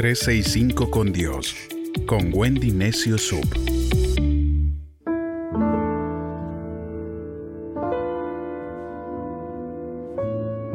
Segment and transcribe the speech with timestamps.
[0.00, 1.54] 365 con Dios,
[2.06, 3.44] con Wendy Necio Sub.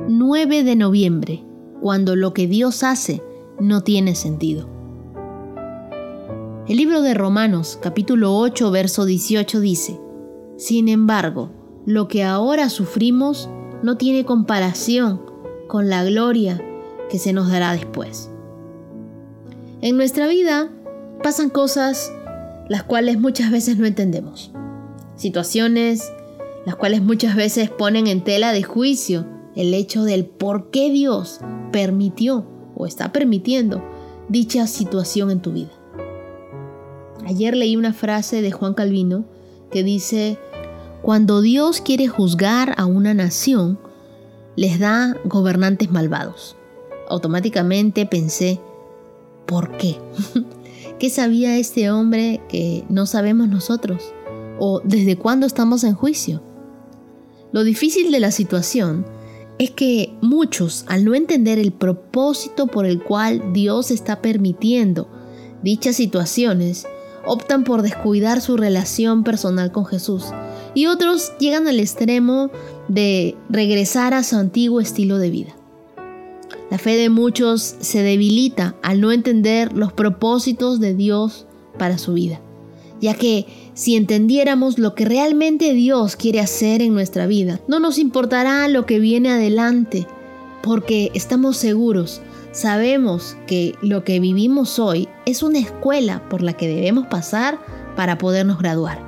[0.08, 1.44] 9 de noviembre,
[1.82, 3.24] cuando lo que Dios hace
[3.60, 4.70] no tiene sentido.
[6.68, 10.00] El libro de Romanos capítulo 8 verso 18 dice,
[10.56, 11.50] Sin embargo,
[11.88, 13.50] lo que ahora sufrimos
[13.82, 15.20] no tiene comparación
[15.68, 16.64] con la gloria
[17.10, 18.30] que se nos dará después.
[19.82, 20.70] En nuestra vida
[21.22, 22.12] pasan cosas
[22.70, 24.52] las cuales muchas veces no entendemos.
[25.16, 26.12] Situaciones
[26.66, 29.26] las cuales muchas veces ponen en tela de juicio
[29.56, 31.40] el hecho del por qué Dios
[31.72, 33.84] permitió o está permitiendo
[34.30, 35.72] dicha situación en tu vida.
[37.26, 39.26] Ayer leí una frase de Juan Calvino
[39.72, 40.38] que dice,
[41.02, 43.80] cuando Dios quiere juzgar a una nación,
[44.56, 46.56] les da gobernantes malvados.
[47.08, 48.60] Automáticamente pensé,
[49.46, 49.98] ¿por qué?
[51.00, 54.02] ¿Qué sabía este hombre que no sabemos nosotros?
[54.60, 56.42] ¿O desde cuándo estamos en juicio?
[57.52, 59.06] Lo difícil de la situación
[59.60, 65.10] es que muchos, al no entender el propósito por el cual Dios está permitiendo
[65.64, 66.86] dichas situaciones,
[67.26, 70.26] optan por descuidar su relación personal con Jesús
[70.74, 72.52] y otros llegan al extremo
[72.88, 75.55] de regresar a su antiguo estilo de vida.
[76.70, 81.46] La fe de muchos se debilita al no entender los propósitos de Dios
[81.78, 82.42] para su vida,
[83.00, 88.00] ya que si entendiéramos lo que realmente Dios quiere hacer en nuestra vida, no nos
[88.00, 90.08] importará lo que viene adelante,
[90.64, 92.22] porque estamos seguros,
[92.52, 97.60] sabemos que lo que vivimos hoy es una escuela por la que debemos pasar
[97.96, 99.00] para podernos graduar.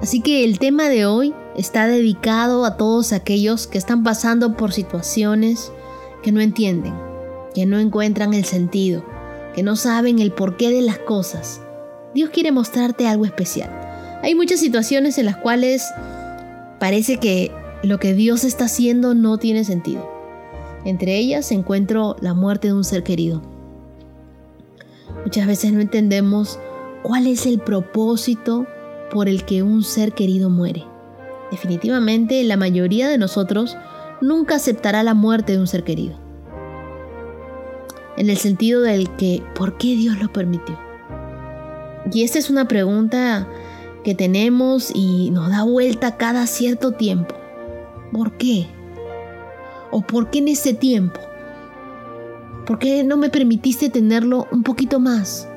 [0.00, 4.72] Así que el tema de hoy está dedicado a todos aquellos que están pasando por
[4.72, 5.72] situaciones
[6.22, 6.94] que no entienden,
[7.54, 9.04] que no encuentran el sentido,
[9.54, 11.60] que no saben el porqué de las cosas.
[12.14, 13.70] Dios quiere mostrarte algo especial.
[14.22, 15.84] Hay muchas situaciones en las cuales
[16.78, 17.50] parece que
[17.82, 20.08] lo que Dios está haciendo no tiene sentido.
[20.84, 23.42] Entre ellas encuentro la muerte de un ser querido.
[25.24, 26.58] Muchas veces no entendemos
[27.02, 28.66] cuál es el propósito
[29.10, 30.84] por el que un ser querido muere.
[31.50, 33.76] Definitivamente la mayoría de nosotros
[34.22, 36.16] nunca aceptará la muerte de un ser querido.
[38.16, 40.78] En el sentido del que, ¿por qué Dios lo permitió?
[42.12, 43.48] Y esta es una pregunta
[44.04, 47.34] que tenemos y nos da vuelta cada cierto tiempo.
[48.12, 48.66] ¿Por qué?
[49.90, 51.20] ¿O por qué en ese tiempo?
[52.66, 55.48] ¿Por qué no me permitiste tenerlo un poquito más?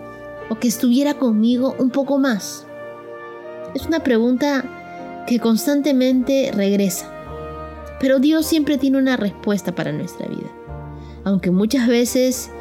[0.49, 2.65] ¿O que estuviera conmigo un poco más?
[3.73, 7.14] Es una pregunta que constantemente regresa.
[8.05, 10.51] Pero Dios siempre tiene una respuesta para nuestra vida.
[11.23, 12.51] Aunque muchas veces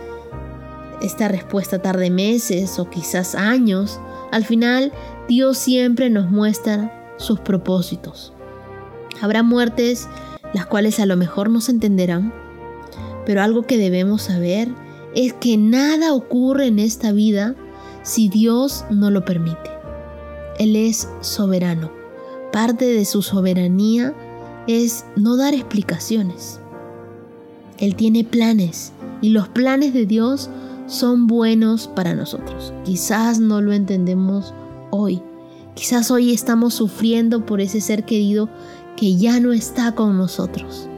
[1.03, 4.01] esta respuesta tarde meses o quizás años,
[4.33, 4.91] al final
[5.29, 8.33] Dios siempre nos muestra sus propósitos.
[9.21, 10.09] Habrá muertes
[10.55, 12.33] las cuales a lo mejor no se entenderán,
[13.27, 14.69] pero algo que debemos saber
[15.15, 17.55] es que nada ocurre en esta vida
[18.03, 19.71] si Dios no lo permite.
[20.59, 21.93] Él es soberano.
[22.51, 24.15] Parte de su soberanía
[24.67, 26.61] es no dar explicaciones.
[27.79, 30.51] Él tiene planes y los planes de Dios
[30.87, 32.73] son buenos para nosotros.
[32.85, 34.55] Quizás no lo entendemos
[34.91, 35.23] hoy.
[35.75, 38.49] Quizás hoy estamos sufriendo por ese ser querido
[38.97, 40.89] que ya no está con nosotros.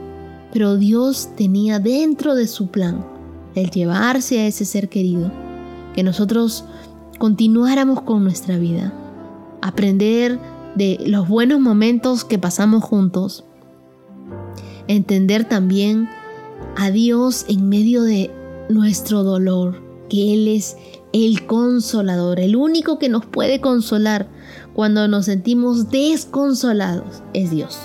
[0.53, 3.05] Pero Dios tenía dentro de su plan
[3.55, 5.31] el llevarse a ese ser querido,
[5.95, 6.63] que nosotros
[7.17, 8.93] continuáramos con nuestra vida,
[9.61, 10.39] aprender
[10.75, 13.43] de los buenos momentos que pasamos juntos,
[14.87, 16.09] entender también
[16.75, 18.31] a Dios en medio de
[18.69, 20.77] nuestro dolor, que Él es
[21.13, 24.29] el consolador, el único que nos puede consolar
[24.73, 27.79] cuando nos sentimos desconsolados es Dios.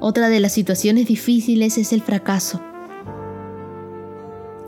[0.00, 2.60] Otra de las situaciones difíciles es el fracaso.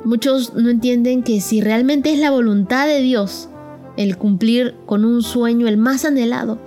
[0.05, 3.49] Muchos no entienden que si realmente es la voluntad de Dios
[3.97, 6.59] el cumplir con un sueño el más anhelado,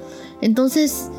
[0.41, 1.09] entonces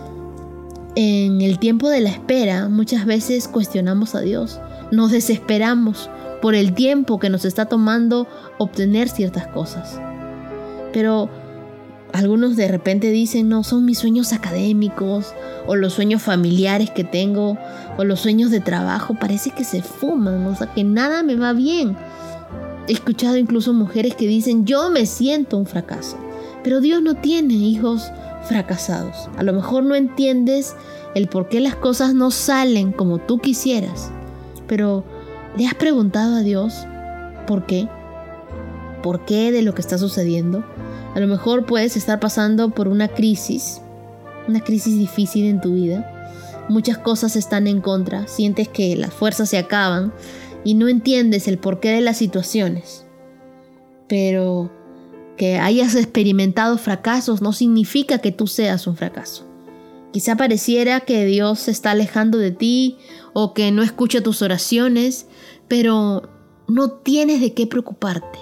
[0.97, 4.61] en el tiempo de la espera muchas veces cuestionamos a Dios,
[4.91, 6.11] nos desesperamos
[6.43, 8.27] por el tiempo que nos está tomando
[8.59, 10.01] obtener ciertas cosas.
[10.93, 11.29] Pero
[12.13, 15.33] algunos de repente dicen, no, son mis sueños académicos
[15.67, 17.57] o los sueños familiares que tengo
[17.97, 21.53] o los sueños de trabajo, parece que se fuman, o sea, que nada me va
[21.53, 21.97] bien.
[22.89, 26.17] He escuchado incluso mujeres que dicen, yo me siento un fracaso,
[26.65, 28.11] pero Dios no tiene hijos
[28.45, 29.29] fracasados.
[29.37, 30.75] A lo mejor no entiendes
[31.15, 34.11] el por qué las cosas no salen como tú quisieras,
[34.67, 35.05] pero
[35.57, 36.87] ¿le has preguntado a Dios
[37.51, 37.89] por qué.
[39.03, 40.65] ¿Por qué de lo que está sucediendo?
[41.17, 43.81] A lo mejor puedes estar pasando por una crisis,
[44.47, 46.09] una crisis difícil en tu vida.
[46.69, 50.13] Muchas cosas están en contra, sientes que las fuerzas se acaban
[50.63, 53.05] y no entiendes el porqué de las situaciones.
[54.07, 54.71] Pero
[55.41, 59.47] que hayas experimentado fracasos no significa que tú seas un fracaso.
[60.13, 62.99] Quizá pareciera que Dios se está alejando de ti
[63.33, 65.29] o que no escucha tus oraciones,
[65.67, 66.29] pero
[66.69, 68.39] no tienes de qué preocuparte.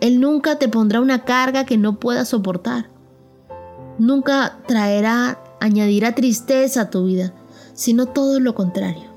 [0.00, 2.90] Él nunca te pondrá una carga que no puedas soportar.
[4.00, 7.34] Nunca traerá, añadirá tristeza a tu vida,
[7.72, 9.14] sino todo lo contrario.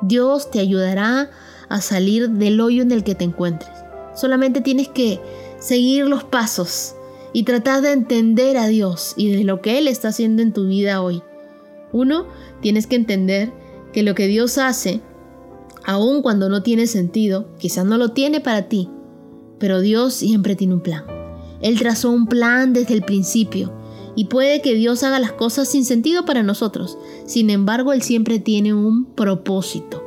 [0.00, 1.28] Dios te ayudará
[1.68, 3.84] a salir del hoyo en el que te encuentres.
[4.14, 5.20] Solamente tienes que
[5.64, 6.94] seguir los pasos
[7.32, 10.66] y tratar de entender a Dios y de lo que Él está haciendo en tu
[10.66, 11.22] vida hoy.
[11.90, 12.26] Uno,
[12.60, 13.50] tienes que entender
[13.94, 15.00] que lo que Dios hace,
[15.86, 18.90] aun cuando no tiene sentido, quizás no lo tiene para ti,
[19.58, 21.04] pero Dios siempre tiene un plan.
[21.62, 23.72] Él trazó un plan desde el principio
[24.16, 26.98] y puede que Dios haga las cosas sin sentido para nosotros.
[27.24, 30.02] Sin embargo, Él siempre tiene un propósito.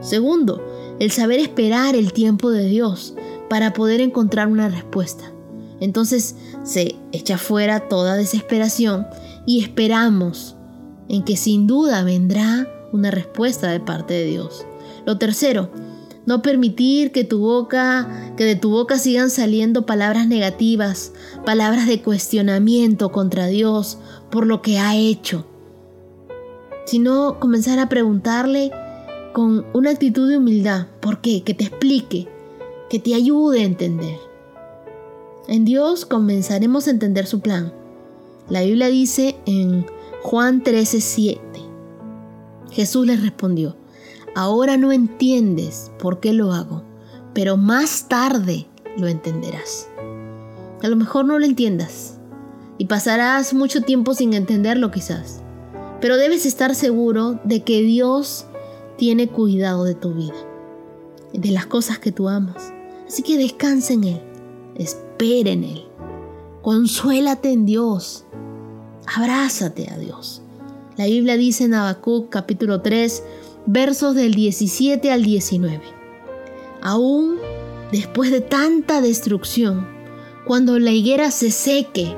[0.00, 0.62] Segundo,
[1.00, 3.14] el saber esperar el tiempo de Dios
[3.52, 5.30] para poder encontrar una respuesta.
[5.78, 9.06] Entonces se echa fuera toda desesperación
[9.44, 10.56] y esperamos
[11.10, 14.64] en que sin duda vendrá una respuesta de parte de Dios.
[15.04, 15.70] Lo tercero,
[16.24, 21.12] no permitir que tu boca, que de tu boca sigan saliendo palabras negativas,
[21.44, 23.98] palabras de cuestionamiento contra Dios
[24.30, 25.44] por lo que ha hecho.
[26.86, 28.72] Sino comenzar a preguntarle
[29.34, 31.42] con una actitud de humildad, ¿por qué?
[31.42, 32.31] Que te explique,
[32.92, 34.18] que te ayude a entender.
[35.48, 37.72] En Dios comenzaremos a entender su plan.
[38.50, 39.86] La Biblia dice en
[40.22, 41.40] Juan 13:7,
[42.70, 43.76] Jesús les respondió,
[44.34, 46.82] Ahora no entiendes por qué lo hago,
[47.32, 48.66] pero más tarde
[48.98, 49.88] lo entenderás.
[50.82, 52.18] A lo mejor no lo entiendas
[52.76, 55.40] y pasarás mucho tiempo sin entenderlo quizás,
[56.02, 58.44] pero debes estar seguro de que Dios
[58.98, 60.36] tiene cuidado de tu vida,
[61.32, 62.74] de las cosas que tú amas.
[63.12, 64.20] Así que descansa en Él,
[64.74, 65.84] espera en Él,
[66.62, 68.24] consuélate en Dios,
[69.04, 70.40] abrázate a Dios.
[70.96, 73.22] La Biblia dice en Habacuc capítulo 3,
[73.66, 75.82] versos del 17 al 19.
[76.80, 77.36] Aún
[77.92, 79.86] después de tanta destrucción,
[80.46, 82.16] cuando la higuera se seque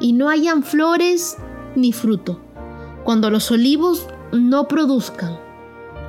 [0.00, 1.36] y no hayan flores
[1.76, 2.40] ni fruto,
[3.04, 5.38] cuando los olivos no produzcan,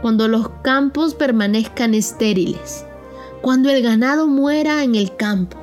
[0.02, 2.86] cuando los campos permanezcan estériles,
[3.46, 5.56] cuando el ganado muera en el campo,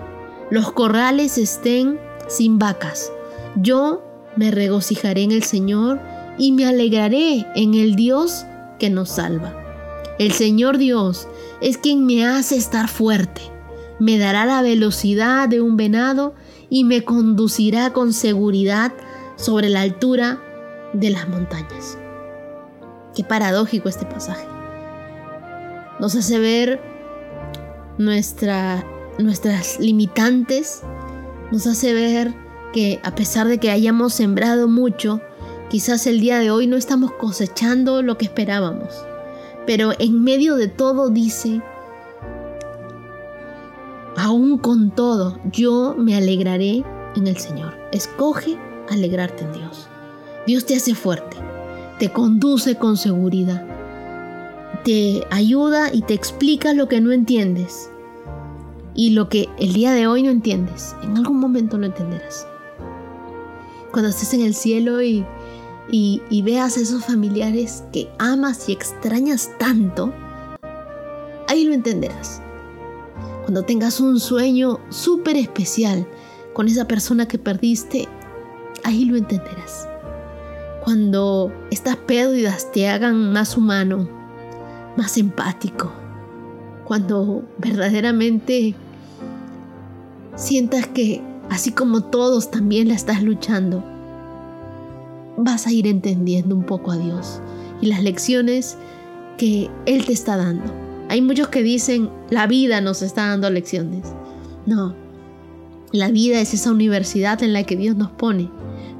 [0.52, 1.98] los corrales estén
[2.28, 3.10] sin vacas,
[3.56, 4.04] yo
[4.36, 5.98] me regocijaré en el Señor
[6.38, 8.46] y me alegraré en el Dios
[8.78, 9.56] que nos salva.
[10.20, 11.26] El Señor Dios
[11.60, 13.42] es quien me hace estar fuerte,
[13.98, 16.36] me dará la velocidad de un venado
[16.70, 18.92] y me conducirá con seguridad
[19.34, 20.40] sobre la altura
[20.92, 21.98] de las montañas.
[23.16, 24.46] Qué paradójico este pasaje.
[25.98, 26.91] Nos hace ver
[28.04, 28.84] nuestra,
[29.18, 30.82] nuestras limitantes,
[31.50, 32.34] nos hace ver
[32.72, 35.20] que a pesar de que hayamos sembrado mucho,
[35.72, 38.90] Quizás el día de hoy no estamos cosechando lo que esperábamos,
[39.66, 41.62] pero en medio de todo dice,
[44.18, 46.84] aún con todo, yo me alegraré
[47.16, 47.72] en el Señor.
[47.90, 48.58] Escoge
[48.90, 49.88] alegrarte en Dios.
[50.46, 51.38] Dios te hace fuerte,
[51.98, 53.64] te conduce con seguridad,
[54.84, 57.88] te ayuda y te explica lo que no entiendes.
[58.94, 62.46] Y lo que el día de hoy no entiendes, en algún momento lo entenderás.
[63.90, 65.24] Cuando estés en el cielo y
[65.90, 70.12] y, veas a esos familiares que amas y extrañas tanto,
[71.48, 72.40] ahí lo entenderás.
[73.42, 76.06] Cuando tengas un sueño súper especial
[76.54, 78.08] con esa persona que perdiste,
[78.84, 79.88] ahí lo entenderás.
[80.84, 84.08] Cuando estas pérdidas te hagan más humano,
[84.96, 85.92] más empático,
[86.84, 88.74] cuando verdaderamente
[90.36, 93.84] sientas que así como todos también la estás luchando,
[95.36, 97.40] vas a ir entendiendo un poco a Dios
[97.80, 98.76] y las lecciones
[99.36, 100.72] que Él te está dando.
[101.08, 104.14] Hay muchos que dicen, la vida nos está dando lecciones.
[104.66, 104.94] No,
[105.92, 108.50] la vida es esa universidad en la que Dios nos pone,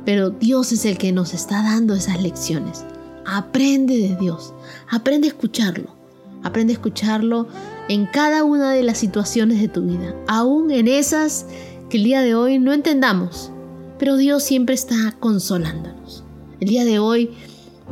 [0.05, 2.85] pero Dios es el que nos está dando esas lecciones.
[3.25, 4.53] Aprende de Dios,
[4.91, 5.95] aprende a escucharlo,
[6.43, 7.49] aprende a escucharlo
[7.89, 11.47] en cada una de las situaciones de tu vida, aún en esas
[11.89, 13.51] que el día de hoy no entendamos,
[13.99, 16.25] pero Dios siempre está consolándonos.
[16.61, 17.31] El día de hoy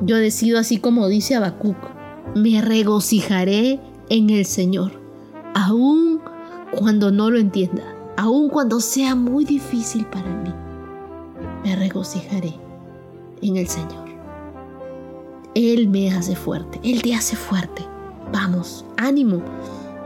[0.02, 1.76] yo decido así como dice Habacuc,
[2.34, 4.92] me regocijaré en el Señor,
[5.54, 6.20] aún
[6.72, 7.82] cuando no lo entienda,
[8.16, 10.50] aun cuando sea muy difícil para mí,
[11.64, 12.54] me regocijaré
[13.42, 14.08] en el Señor.
[15.54, 17.89] Él me hace fuerte, Él te hace fuerte.
[18.32, 19.42] Vamos, ánimo,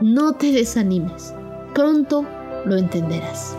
[0.01, 1.33] no te desanimes,
[1.73, 2.25] pronto
[2.65, 3.55] lo entenderás.